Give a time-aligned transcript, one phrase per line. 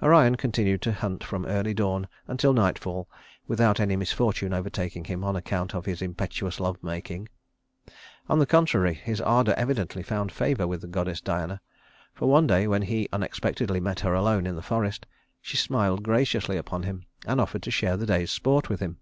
[0.00, 3.08] Orion continued to hunt from early dawn until nightfall
[3.48, 7.28] without any misfortune overtaking him on account of his impetuous love making.
[8.28, 11.60] On the contrary his ardor evidently found favor with the goddess Diana,
[12.12, 15.06] for one day, when he unexpectedly met her alone in the forest,
[15.42, 18.98] she smiled graciously upon him and offered to share the day's sport with him.